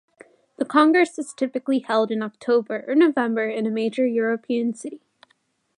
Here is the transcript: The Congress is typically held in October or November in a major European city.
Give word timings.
The 0.57 0.65
Congress 0.65 1.19
is 1.19 1.31
typically 1.31 1.77
held 1.77 2.09
in 2.09 2.23
October 2.23 2.83
or 2.87 2.95
November 2.95 3.47
in 3.47 3.67
a 3.67 3.69
major 3.69 4.03
European 4.07 4.73
city. 4.73 4.99